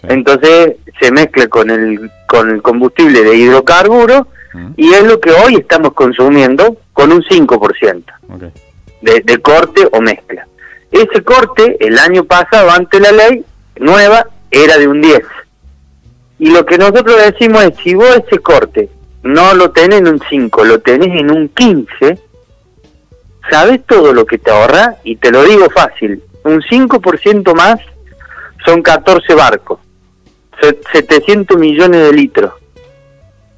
Entonces 0.04 0.76
se 1.00 1.12
mezcla 1.12 1.48
con 1.48 1.70
el, 1.70 2.12
con 2.28 2.50
el 2.50 2.62
combustible 2.62 3.24
de 3.24 3.36
hidrocarburos 3.36 4.28
y 4.78 4.94
es 4.94 5.04
lo 5.04 5.20
que 5.20 5.32
hoy 5.32 5.56
estamos 5.56 5.94
consumiendo 5.94 6.78
con 6.94 7.12
un 7.12 7.22
5% 7.22 8.04
de, 9.02 9.20
de 9.22 9.38
corte 9.40 9.88
o 9.92 10.00
mezcla. 10.00 10.48
Ese 10.92 11.24
corte, 11.24 11.76
el 11.82 12.00
año 12.00 12.24
pasado, 12.24 12.72
ante 12.72 13.02
la 13.02 13.12
ley 13.12 13.44
nueva, 13.78 14.28
era 14.50 14.78
de 14.78 14.88
un 14.88 15.02
10. 15.02 15.22
Y 16.40 16.52
lo 16.52 16.66
que 16.66 16.78
nosotros 16.78 17.18
decimos 17.18 17.64
es, 17.66 17.74
si 17.84 17.96
vos 17.96 18.10
ese 18.26 18.40
corte 18.40 18.90
no 19.24 19.54
lo 19.54 19.72
tenés 19.72 20.00
en 20.00 20.08
un 20.08 20.22
5, 20.30 20.64
lo 20.66 20.80
tenés 20.80 21.20
en 21.20 21.32
un 21.32 21.50
15, 21.50 22.20
¿sabes 23.50 23.84
todo 23.86 24.14
lo 24.14 24.26
que 24.26 24.38
te 24.38 24.52
ahorra? 24.52 24.96
Y 25.04 25.16
te 25.16 25.32
lo 25.32 25.44
digo 25.44 25.70
fácil, 25.70 26.24
un 26.44 26.62
5% 26.62 27.54
más 27.56 27.80
son 28.66 28.82
14 28.82 29.34
barcos, 29.34 29.80
700 30.92 31.58
millones 31.58 32.02
de 32.04 32.14
litros. 32.14 32.54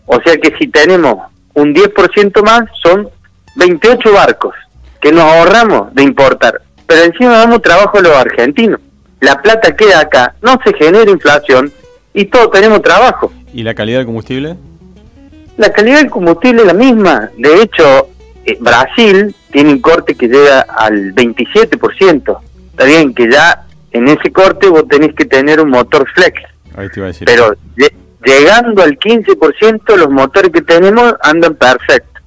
O 0.06 0.20
sea 0.22 0.38
que 0.38 0.56
si 0.58 0.68
tenemos 0.68 1.18
un 1.54 1.74
10% 1.74 2.44
más 2.44 2.64
son 2.82 3.10
28 3.56 4.14
barcos 4.14 4.56
que 5.02 5.12
nos 5.12 5.24
ahorramos 5.24 5.94
de 5.94 6.04
importar. 6.04 6.62
Pero 6.86 7.04
encima 7.04 7.38
damos 7.38 7.62
trabajo 7.62 7.98
a 7.98 8.02
los 8.02 8.14
argentinos 8.14 8.80
la 9.20 9.42
plata 9.42 9.76
queda 9.76 10.02
acá, 10.02 10.36
no 10.42 10.60
se 10.64 10.74
genera 10.74 11.10
inflación 11.10 11.72
y 12.14 12.26
todos 12.26 12.52
tenemos 12.52 12.82
trabajo. 12.82 13.32
¿Y 13.54 13.64
la 13.64 13.74
calidad 13.74 14.00
del 14.00 14.06
combustible? 14.06 14.56
La 15.58 15.72
calidad 15.72 15.98
del 15.98 16.10
combustible 16.10 16.62
es 16.62 16.68
la 16.68 16.74
misma. 16.74 17.32
De 17.38 17.62
hecho, 17.62 18.10
eh, 18.46 18.58
Brasil 18.60 19.34
tiene 19.52 19.72
un 19.72 19.80
corte 19.80 20.16
que 20.16 20.28
llega 20.28 20.62
al 20.62 21.16
27%. 21.16 22.38
Está 22.72 22.86
bien 22.86 23.14
que 23.14 23.30
ya 23.30 23.66
en 23.92 24.08
ese 24.08 24.32
corte 24.32 24.70
vos 24.70 24.88
tenés 24.88 25.16
que 25.16 25.26
tener 25.26 25.60
un 25.60 25.70
motor 25.70 26.08
flex. 26.14 26.40
Ahí 26.78 26.90
te 26.90 27.00
iba 27.00 27.08
a 27.08 27.12
decir. 27.12 27.26
Pero 27.26 27.56
llegando 28.24 28.84
al 28.84 28.98
15%, 28.98 29.96
los 29.96 30.10
motores 30.10 30.52
que 30.52 30.62
tenemos 30.62 31.14
andan 31.22 31.56
perfectos. 31.56 32.24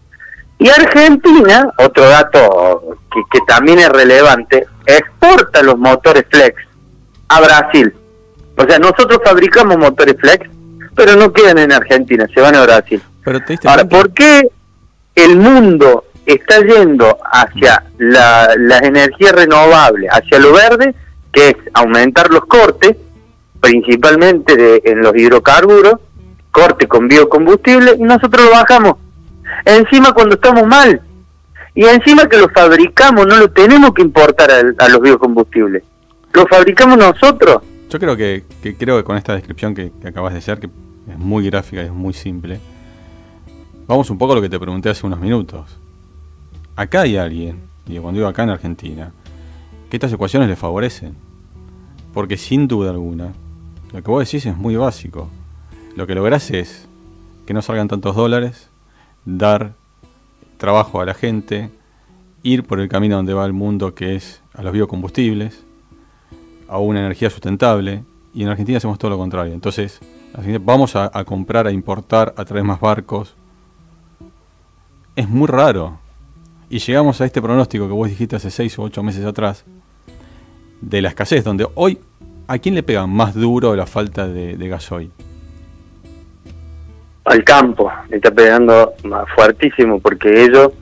Y 0.58 0.68
Argentina, 0.68 1.72
otro 1.78 2.06
dato 2.06 2.98
que, 3.10 3.22
que 3.32 3.38
también 3.46 3.78
es 3.78 3.88
relevante, 3.88 4.66
exporta 4.84 5.62
los 5.62 5.78
motores 5.78 6.24
flex 6.28 6.56
a 7.28 7.40
Brasil. 7.40 7.94
O 8.56 8.64
sea, 8.64 8.78
nosotros 8.78 9.20
fabricamos 9.24 9.78
motores 9.78 10.16
flex, 10.20 10.50
pero 10.94 11.16
no 11.16 11.32
quedan 11.32 11.58
en 11.58 11.72
Argentina, 11.72 12.26
se 12.34 12.40
van 12.40 12.56
a 12.56 12.62
Brasil. 12.62 13.00
Pero 13.24 13.38
Ahora, 13.64 13.84
¿por 13.84 14.12
qué 14.12 14.50
el 15.14 15.36
mundo 15.36 16.04
está 16.26 16.60
yendo 16.60 17.18
hacia 17.32 17.84
la, 17.98 18.54
las 18.58 18.82
energías 18.82 19.32
renovables, 19.32 20.10
hacia 20.10 20.38
lo 20.40 20.52
verde, 20.52 20.94
que 21.32 21.50
es 21.50 21.56
aumentar 21.72 22.30
los 22.30 22.44
cortes, 22.46 22.96
principalmente 23.60 24.56
de, 24.56 24.82
en 24.84 25.00
los 25.00 25.14
hidrocarburos, 25.14 25.94
corte 26.50 26.86
con 26.88 27.08
biocombustible, 27.08 27.96
y 27.98 28.02
nosotros 28.02 28.46
lo 28.46 28.50
bajamos. 28.52 28.94
Encima 29.64 30.12
cuando 30.12 30.34
estamos 30.34 30.66
mal, 30.66 31.02
y 31.74 31.84
encima 31.84 32.28
que 32.28 32.38
lo 32.38 32.48
fabricamos, 32.48 33.26
no 33.26 33.36
lo 33.36 33.50
tenemos 33.50 33.92
que 33.94 34.02
importar 34.02 34.50
a 34.50 34.88
los 34.88 35.00
biocombustibles 35.00 35.84
lo 36.32 36.46
fabricamos 36.46 36.98
nosotros. 36.98 37.62
Yo 37.88 37.98
creo 37.98 38.16
que, 38.16 38.44
creo 38.78 38.98
que 38.98 39.04
con 39.04 39.16
esta 39.16 39.34
descripción 39.34 39.74
que, 39.74 39.92
acabas 40.04 40.32
de 40.32 40.38
hacer, 40.38 40.60
que 40.60 40.68
es 41.08 41.18
muy 41.18 41.44
gráfica 41.46 41.82
y 41.82 41.86
es 41.86 41.92
muy 41.92 42.12
simple, 42.12 42.60
vamos 43.86 44.10
un 44.10 44.18
poco 44.18 44.32
a 44.32 44.36
lo 44.36 44.42
que 44.42 44.48
te 44.48 44.58
pregunté 44.58 44.90
hace 44.90 45.06
unos 45.06 45.20
minutos. 45.20 45.78
Acá 46.76 47.02
hay 47.02 47.16
alguien, 47.16 47.60
y 47.86 47.98
cuando 47.98 48.18
digo 48.18 48.28
acá 48.28 48.44
en 48.44 48.50
Argentina, 48.50 49.12
que 49.88 49.96
estas 49.96 50.12
ecuaciones 50.12 50.48
le 50.48 50.56
favorecen. 50.56 51.16
Porque 52.14 52.36
sin 52.36 52.68
duda 52.68 52.90
alguna, 52.90 53.32
lo 53.92 54.02
que 54.02 54.10
vos 54.10 54.24
decís 54.24 54.46
es 54.46 54.56
muy 54.56 54.76
básico. 54.76 55.28
Lo 55.96 56.06
que 56.06 56.14
lográs 56.14 56.50
es 56.50 56.88
que 57.46 57.54
no 57.54 57.62
salgan 57.62 57.88
tantos 57.88 58.14
dólares, 58.14 58.70
dar 59.24 59.74
trabajo 60.58 61.00
a 61.00 61.04
la 61.04 61.14
gente, 61.14 61.70
ir 62.42 62.64
por 62.64 62.80
el 62.80 62.88
camino 62.88 63.16
donde 63.16 63.34
va 63.34 63.44
el 63.44 63.52
mundo 63.52 63.94
que 63.94 64.14
es 64.14 64.42
a 64.54 64.62
los 64.62 64.72
biocombustibles, 64.72 65.64
a 66.68 66.78
una 66.78 67.00
energía 67.00 67.30
sustentable 67.30 68.04
y 68.32 68.42
en 68.42 68.48
Argentina 68.48 68.78
hacemos 68.78 68.98
todo 68.98 69.10
lo 69.10 69.18
contrario. 69.18 69.52
Entonces, 69.52 70.00
vamos 70.60 70.94
a, 70.96 71.10
comprar, 71.24 71.66
a 71.66 71.72
importar, 71.72 72.34
a 72.36 72.44
traer 72.44 72.64
más 72.64 72.80
barcos. 72.80 73.34
Es 75.16 75.28
muy 75.28 75.48
raro. 75.48 75.98
Y 76.68 76.78
llegamos 76.78 77.20
a 77.20 77.24
este 77.24 77.42
pronóstico 77.42 77.88
que 77.88 77.92
vos 77.92 78.08
dijiste 78.08 78.36
hace 78.36 78.50
seis 78.50 78.78
o 78.78 78.82
ocho 78.82 79.02
meses 79.02 79.24
atrás, 79.24 79.64
de 80.80 81.02
la 81.02 81.08
escasez, 81.08 81.42
donde 81.42 81.66
hoy, 81.74 81.98
¿a 82.50 82.58
quién 82.58 82.74
le 82.74 82.82
pega 82.82 83.06
más 83.06 83.32
duro 83.34 83.76
la 83.76 83.86
falta 83.86 84.26
de, 84.26 84.56
de 84.56 84.68
gasoil? 84.68 85.12
Al 87.24 87.44
campo, 87.44 87.92
le 88.08 88.16
está 88.16 88.32
pegando 88.32 88.92
más 89.04 89.24
fuertísimo, 89.36 90.00
porque 90.00 90.42
ellos 90.44 90.72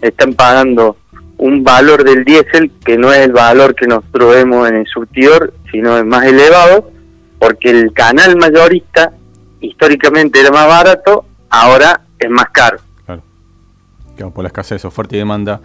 están 0.00 0.32
pagando 0.32 0.96
un 1.36 1.62
valor 1.62 2.02
del 2.02 2.24
diésel 2.24 2.70
que 2.82 2.96
no 2.96 3.12
es 3.12 3.18
el 3.18 3.32
valor 3.32 3.74
que 3.74 3.86
nosotros 3.86 4.36
vemos 4.36 4.70
en 4.70 4.76
el 4.76 4.86
surtidor, 4.86 5.52
sino 5.70 5.98
es 5.98 6.04
más 6.06 6.24
elevado, 6.24 6.90
porque 7.38 7.68
el 7.68 7.92
canal 7.92 8.38
mayorista 8.38 9.12
históricamente 9.60 10.40
era 10.40 10.50
más 10.50 10.66
barato, 10.66 11.26
ahora 11.50 12.00
es 12.18 12.30
más 12.30 12.48
caro. 12.52 12.78
Claro. 13.04 14.32
por 14.32 14.44
la 14.44 14.48
escasez, 14.48 14.82
oferta 14.86 15.14
y 15.14 15.18
demanda. 15.18 15.60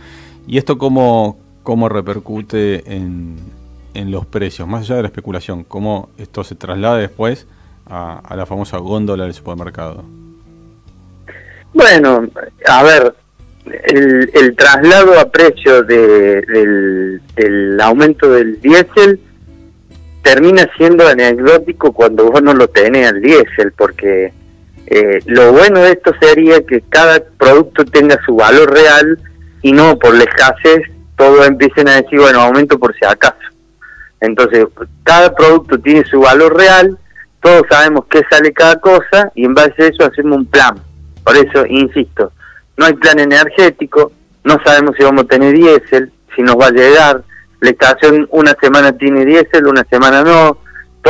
¿Y 0.45 0.57
esto 0.57 0.77
cómo, 0.77 1.39
cómo 1.63 1.87
repercute 1.87 2.93
en, 2.93 3.37
en 3.93 4.11
los 4.11 4.25
precios? 4.25 4.67
Más 4.67 4.81
allá 4.81 4.97
de 4.97 5.01
la 5.03 5.07
especulación, 5.07 5.63
¿cómo 5.63 6.09
esto 6.17 6.43
se 6.43 6.55
traslada 6.55 6.97
después 6.97 7.47
a, 7.87 8.35
la 8.35 8.45
famosa 8.45 8.77
góndola 8.77 9.25
del 9.25 9.33
supermercado? 9.33 10.03
Bueno, 11.73 12.27
a 12.67 12.83
ver, 12.83 13.15
el, 13.65 14.55
traslado 14.55 15.19
a 15.19 15.29
precio 15.31 15.83
del, 15.83 17.21
aumento 17.81 18.29
del 18.29 18.61
diésel 18.61 19.19
termina 20.21 20.69
siendo 20.77 21.07
anecdótico 21.07 21.91
cuando 21.91 22.31
vos 22.31 22.41
no 22.41 22.53
lo 22.53 22.67
tenés 22.67 23.09
al 23.09 23.21
diésel, 23.21 23.73
porque 23.75 24.31
eh, 24.87 25.19
lo 25.25 25.51
bueno 25.51 25.79
de 25.79 25.91
esto 25.91 26.13
sería 26.21 26.61
que 26.65 26.81
cada 26.89 27.23
producto 27.37 27.83
tenga 27.85 28.19
su 28.25 28.35
valor 28.35 28.71
real 28.71 29.19
y 29.61 29.71
no 29.71 29.97
por 29.97 30.15
la 30.15 30.23
escasez 30.23 30.83
todos 31.15 31.47
empiecen 31.47 31.87
a 31.87 32.01
decir, 32.01 32.19
bueno, 32.19 32.41
aumento 32.41 32.77
por 32.77 32.93
si 32.95 33.05
acaso. 33.05 33.52
Entonces, 34.23 34.65
cada 35.03 35.35
producto 35.35 35.77
tiene 35.77 36.05
su 36.05 36.21
valor 36.21 36.55
real, 36.55 36.97
todos 37.41 37.63
sabemos 37.69 38.05
qué 38.09 38.21
sale 38.29 38.53
cada 38.53 38.77
cosa 38.77 39.29
y 39.35 39.43
en 39.43 39.53
base 39.53 39.83
a 39.83 39.87
eso 39.87 40.05
hacemos 40.05 40.37
un 40.37 40.45
plan. 40.45 40.75
Por 41.25 41.35
eso, 41.35 41.65
insisto, 41.67 42.31
no 42.77 42.85
hay 42.85 42.93
plan 42.93 43.19
energético, 43.19 44.13
no 44.45 44.57
sabemos 44.65 44.95
si 44.97 45.03
vamos 45.03 45.25
a 45.25 45.27
tener 45.27 45.53
diésel, 45.53 46.13
si 46.33 46.41
nos 46.41 46.55
va 46.55 46.67
a 46.67 46.71
llegar, 46.71 47.21
la 47.59 47.69
estación 47.69 48.25
una 48.31 48.55
semana 48.61 48.97
tiene 48.97 49.25
diésel, 49.25 49.67
una 49.67 49.83
semana 49.89 50.23
no, 50.23 50.57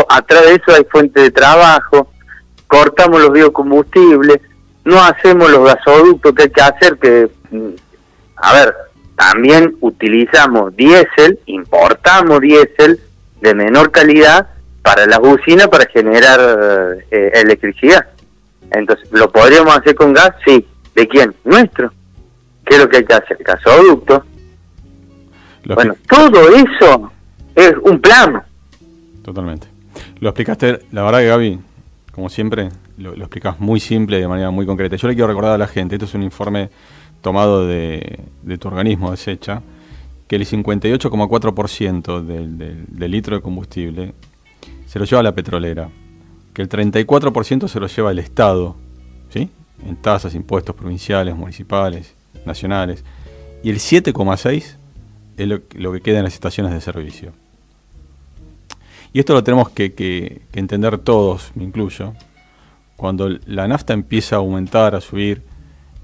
atrás 0.09 0.45
de 0.45 0.55
eso 0.55 0.75
hay 0.75 0.85
fuente 0.85 1.21
de 1.21 1.29
trabajo, 1.29 2.11
cortamos 2.65 3.21
los 3.21 3.31
biocombustibles, 3.31 4.39
no 4.85 4.99
hacemos 5.03 5.51
los 5.51 5.65
gasoductos 5.65 6.33
que 6.33 6.43
hay 6.43 6.49
que 6.49 6.61
hacer, 6.61 6.97
que, 6.97 7.29
mm, 7.51 7.69
a 8.37 8.53
ver, 8.53 8.75
también 9.31 9.77
utilizamos 9.79 10.75
diésel, 10.75 11.39
importamos 11.45 12.41
diésel 12.41 12.99
de 13.39 13.55
menor 13.55 13.91
calidad 13.91 14.47
para 14.81 15.05
las 15.05 15.19
usinas 15.19 15.67
para 15.69 15.85
generar 15.85 16.39
eh, 17.09 17.31
electricidad. 17.35 18.05
Entonces, 18.71 19.07
¿lo 19.11 19.31
podríamos 19.31 19.77
hacer 19.77 19.95
con 19.95 20.13
gas? 20.13 20.31
Sí, 20.45 20.67
¿De 20.93 21.07
quién? 21.07 21.33
Nuestro. 21.43 21.91
¿Qué 22.65 22.75
es 22.75 22.81
lo 22.81 22.89
que 22.89 22.97
hay 22.97 23.05
que 23.05 23.13
hacer? 23.13 23.37
Gasoducto. 23.43 24.25
bueno, 25.65 25.95
todo 26.07 26.49
eso 26.55 27.11
es 27.55 27.73
un 27.81 27.99
plan. 27.99 28.43
Totalmente. 29.23 29.67
Lo 30.19 30.29
explicaste, 30.29 30.81
la 30.91 31.03
verdad 31.03 31.19
que 31.19 31.27
Gaby, 31.27 31.59
como 32.11 32.29
siempre, 32.29 32.69
lo, 32.97 33.15
lo 33.15 33.23
explicás 33.23 33.59
muy 33.59 33.79
simple 33.79 34.17
y 34.17 34.21
de 34.21 34.27
manera 34.27 34.51
muy 34.51 34.65
concreta. 34.65 34.95
Yo 34.97 35.07
le 35.07 35.15
quiero 35.15 35.27
recordar 35.27 35.53
a 35.53 35.57
la 35.57 35.67
gente, 35.67 35.95
esto 35.95 36.05
es 36.05 36.13
un 36.13 36.23
informe 36.23 36.69
tomado 37.23 37.65
de, 37.65 38.19
tu 38.59 38.67
organismo, 38.67 39.09
de 39.09 39.17
SECHA, 39.17 39.63
que 40.27 40.35
el 40.35 40.45
58,4% 40.45 42.21
del, 42.21 43.11
litro 43.11 43.37
de 43.37 43.41
combustible 43.41 44.13
se 44.85 44.99
lo 44.99 45.05
lleva 45.05 45.23
la 45.23 45.31
petrolera, 45.33 45.89
que 46.53 46.61
el 46.61 46.69
34% 46.69 47.67
se 47.67 47.79
lo 47.79 47.87
lleva 47.87 48.11
el 48.11 48.19
Estado, 48.19 48.75
¿sí? 49.29 49.49
en 49.87 49.95
tasas, 49.95 50.35
impuestos 50.35 50.75
provinciales, 50.75 51.35
municipales, 51.35 52.13
nacionales, 52.45 53.03
y 53.63 53.69
el 53.69 53.77
7,6% 53.77 54.75
es 55.37 55.47
lo, 55.47 55.91
que 55.93 56.01
queda 56.01 56.19
en 56.19 56.25
las 56.25 56.33
estaciones 56.33 56.73
de 56.73 56.81
servicio. 56.81 57.31
Y 59.13 59.19
esto 59.19 59.33
lo 59.33 59.43
tenemos 59.43 59.69
que, 59.69 60.41
entender 60.51 60.97
todos, 60.97 61.51
me 61.55 61.63
incluyo. 61.63 62.13
Cuando 62.97 63.29
la 63.45 63.67
nafta 63.67 63.93
empieza 63.93 64.35
a 64.35 64.39
aumentar, 64.39 64.93
a 64.93 65.01
subir, 65.01 65.41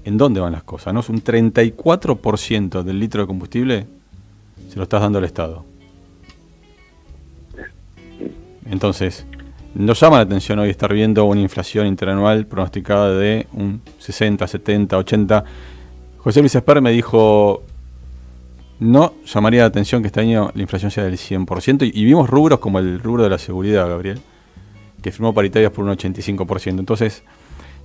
¿en 0.04 0.16
dónde 0.16 0.40
van 0.40 0.52
las 0.52 0.62
cosas? 0.62 0.94
¿no? 0.94 1.00
Es 1.00 1.08
un 1.08 1.22
34% 1.22 2.82
del 2.82 2.98
litro 2.98 3.22
de 3.22 3.26
combustible 3.26 3.86
se 4.70 4.76
lo 4.76 4.84
estás 4.84 5.00
dando 5.00 5.18
al 5.18 5.24
Estado. 5.24 5.64
Entonces, 8.70 9.26
nos 9.74 9.98
llama 9.98 10.16
la 10.16 10.22
atención 10.22 10.60
hoy 10.60 10.70
estar 10.70 10.92
viendo 10.92 11.24
una 11.24 11.40
inflación 11.40 11.88
interanual 11.88 12.46
pronosticada 12.46 13.16
de 13.16 13.48
un 13.52 13.82
60, 13.98 14.46
70, 14.46 14.96
80. 14.96 15.44
José 16.18 16.40
Luis 16.40 16.54
Esper 16.54 16.80
me 16.80 16.92
dijo, 16.92 17.64
no 18.78 19.14
llamaría 19.26 19.62
la 19.62 19.66
atención 19.66 20.02
que 20.02 20.06
este 20.06 20.20
año 20.20 20.52
la 20.54 20.62
inflación 20.62 20.92
sea 20.92 21.02
del 21.02 21.18
100%. 21.18 21.90
Y, 21.92 22.04
vimos 22.04 22.30
rubros 22.30 22.60
como 22.60 22.78
el 22.78 23.00
rubro 23.00 23.24
de 23.24 23.30
la 23.30 23.38
seguridad, 23.38 23.88
Gabriel, 23.88 24.20
que 25.02 25.10
firmó 25.10 25.34
paritarias 25.34 25.72
por 25.72 25.84
un 25.84 25.90
85%. 25.96 26.78
Entonces, 26.78 27.24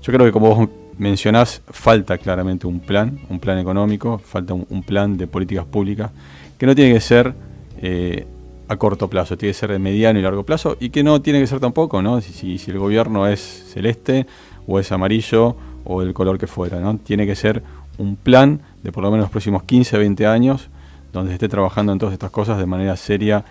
yo 0.03 0.13
creo 0.13 0.25
que 0.25 0.31
como 0.31 0.53
vos 0.55 0.69
mencionás, 0.97 1.61
falta 1.69 2.17
claramente 2.17 2.67
un 2.67 2.79
plan, 2.79 3.19
un 3.29 3.39
plan 3.39 3.57
económico, 3.59 4.17
falta 4.19 4.53
un, 4.53 4.83
plan 4.83 5.17
de 5.17 5.27
políticas 5.27 5.65
públicas, 5.65 6.11
que 6.57 6.65
no 6.65 6.75
tiene 6.75 6.93
que 6.93 7.01
ser 7.01 7.33
eh, 7.81 8.25
a 8.67 8.77
corto 8.77 9.09
plazo, 9.09 9.37
tiene 9.37 9.51
que 9.51 9.59
ser 9.59 9.71
de 9.71 9.79
mediano 9.79 10.19
y 10.19 10.21
largo 10.21 10.43
plazo, 10.43 10.77
y 10.79 10.89
que 10.89 11.03
no 11.03 11.21
tiene 11.21 11.39
que 11.39 11.47
ser 11.47 11.59
tampoco, 11.59 12.01
¿no? 12.01 12.21
Si, 12.21 12.59
el 12.67 12.79
gobierno 12.79 13.27
es 13.27 13.39
celeste 13.73 14.25
o 14.67 14.79
es 14.79 14.91
amarillo 14.91 15.55
o 15.83 16.01
el 16.01 16.13
color 16.13 16.37
que 16.37 16.47
fuera, 16.47 16.79
¿no? 16.79 16.97
Tiene 16.97 17.25
que 17.25 17.35
ser 17.35 17.61
un 17.97 18.15
plan 18.15 18.61
de 18.83 18.91
por 18.91 19.03
lo 19.03 19.11
menos 19.11 19.25
los 19.25 19.31
próximos 19.31 19.63
15, 19.63 19.97
20 19.97 20.25
años 20.27 20.69
donde 21.13 21.33
esté 21.33 21.47
trabajando 21.47 21.93
en 21.93 21.99
todas 21.99 22.13
estas 22.13 22.29
cosas 22.29 22.57
de 22.57 22.65
manera 22.65 22.97
seria 22.97 23.45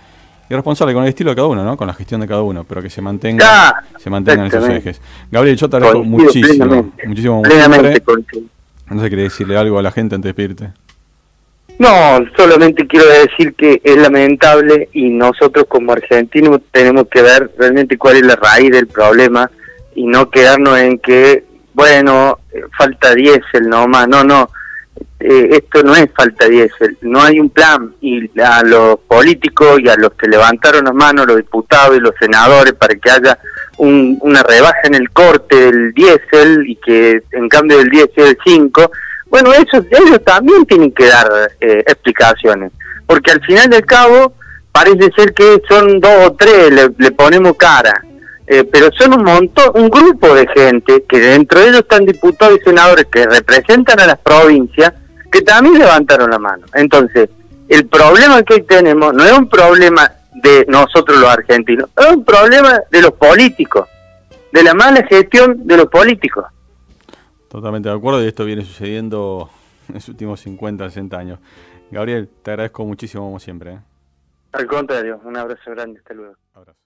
y 0.49 0.55
responsable 0.55 0.95
con 0.95 1.03
el 1.03 1.09
estilo 1.09 1.31
de 1.31 1.37
cada 1.37 1.49
uno, 1.49 1.65
¿no? 1.65 1.77
Con 1.77 1.87
la 1.87 1.95
gestión 1.95 2.21
de 2.21 2.29
cada 2.29 2.43
uno, 2.43 2.65
pero 2.65 2.83
que 2.83 2.91
se 2.91 3.01
mantenga, 3.01 3.85
se 3.99 4.11
mantengan 4.11 4.47
esos 4.47 4.69
ejes. 4.69 5.01
Gabriel, 5.31 5.57
yo 5.57 5.69
te 5.69 5.77
agradezco 5.77 6.05
muchísimo, 6.05 6.93
muchísimo. 7.07 7.43
Plenamente 7.43 8.03
no 8.91 9.01
sé, 9.01 9.11
¿querés 9.11 9.31
decirle 9.31 9.57
algo 9.57 9.79
a 9.79 9.83
la 9.83 9.91
gente 9.91 10.15
antes 10.15 10.29
de 10.29 10.35
pedirte? 10.35 10.71
No, 11.79 12.25
solamente 12.37 12.87
quiero 12.87 13.07
decir 13.07 13.55
que 13.55 13.81
es 13.83 13.97
lamentable 13.97 14.89
y 14.93 15.09
nosotros 15.09 15.65
como 15.69 15.93
argentinos 15.93 16.61
tenemos 16.71 17.07
que 17.11 17.23
ver 17.23 17.51
realmente 17.59 17.99
cuál 17.99 18.17
es 18.17 18.23
la 18.23 18.37
raíz 18.37 18.71
del 18.71 18.87
problema 18.87 19.51
y 19.95 20.07
no 20.07 20.31
quedarnos 20.31 20.79
en 20.79 20.99
que, 20.99 21.45
bueno, 21.73 22.39
falta 22.77 23.15
diésel 23.15 23.69
nomás, 23.69 24.07
no, 24.07 24.23
no, 24.23 24.51
eh, 25.27 25.57
esto 25.57 25.83
no 25.83 25.97
es 25.97 26.11
falta 26.15 26.47
diésel, 26.47 26.99
no 27.01 27.23
hay 27.23 27.41
un 27.41 27.49
plan 27.49 27.95
y 28.03 28.29
a 28.39 28.63
los 28.63 28.99
políticos 29.09 29.81
y 29.83 29.89
a 29.89 29.97
los 29.97 30.13
que 30.13 30.29
levantaron 30.29 30.85
las 30.85 30.93
manos, 30.93 31.27
los 31.27 31.39
diputados 31.39 31.97
y 31.97 32.01
los 32.01 32.13
senadores 32.21 32.75
para 32.75 32.95
que 32.95 33.11
haya 33.11 33.39
una 33.79 34.43
rebaja 34.43 34.83
en 34.85 34.97
el 34.97 35.09
corte 35.09 35.57
del 35.57 35.95
diésel 35.95 36.69
y 36.69 36.77
que 36.77 37.23
en 37.33 37.49
cambio 37.49 37.79
del 37.79 37.89
diésel 37.89 38.27
el 38.27 38.39
5, 38.45 38.91
bueno, 39.29 39.51
eso, 39.55 39.83
ellos 39.91 40.23
también 40.27 40.67
tienen 40.67 40.93
que 40.93 41.07
dar 41.07 41.27
eh, 41.59 41.83
explicaciones, 41.87 42.73
porque 43.07 43.31
al 43.31 43.41
final 43.47 43.71
del 43.71 43.87
cabo 43.87 44.35
parece 44.73 45.11
ser 45.17 45.33
que 45.33 45.63
son 45.67 46.01
dos 46.01 46.27
o 46.27 46.33
tres, 46.35 46.71
le, 46.99 47.11
ponemos 47.13 47.57
cara. 47.57 47.95
Eh, 48.47 48.63
pero 48.71 48.91
son 48.93 49.15
un 49.15 49.25
montón, 49.25 49.71
un 49.73 49.89
grupo 49.89 50.35
de 50.35 50.47
gente 50.49 51.03
que 51.09 51.19
dentro 51.19 51.61
de 51.61 51.69
ellos 51.69 51.81
están 51.81 52.05
diputados 52.05 52.59
y 52.61 52.65
senadores 52.65 53.07
que 53.07 53.25
representan 53.25 54.01
a 54.01 54.07
las 54.07 54.19
provincias 54.19 54.93
que 55.35 55.43
también 55.43 55.81
levantaron 55.81 56.31
la 56.31 56.39
mano. 56.39 56.65
Entonces, 56.75 57.29
el 57.69 57.89
problema 57.89 58.41
que 58.45 58.55
hoy 58.55 58.63
tenemos 58.63 59.13
no 59.13 59.25
es 59.25 59.33
un 59.33 59.49
problema 59.49 60.09
de 60.33 60.65
nosotros 60.69 61.19
los 61.19 61.29
argentinos, 61.29 61.91
es 61.97 62.07
un 62.07 62.25
problema 62.25 62.79
de 62.89 63.03
los 63.03 63.11
políticos, 63.15 63.89
de 64.53 64.63
la 64.63 64.75
mala 64.75 65.05
gestión 65.09 65.67
de 65.67 65.77
los 65.77 65.87
políticos. 65.87 66.45
Totalmente 67.49 67.89
de 67.89 67.97
acuerdo 67.97 68.23
y 68.23 68.29
esto 68.29 68.45
viene 68.45 68.65
sucediendo 68.65 69.51
en 69.89 69.95
los 69.97 70.09
últimos 70.09 70.39
50, 70.39 70.85
60 70.85 71.19
años. 71.19 71.41
Gabriel, 71.91 72.29
te 72.45 72.53
agradezco 72.53 72.85
muchísimo 72.85 73.25
como 73.25 73.41
siempre. 73.41 73.73
¿eh? 73.73 73.81
Al 74.53 74.69
contrario, 74.69 75.21
un 75.25 75.37
abrazo 75.37 75.73
grande, 75.73 75.99
hasta 75.99 76.15
luego. 76.15 76.37
Abrazo. 76.55 76.84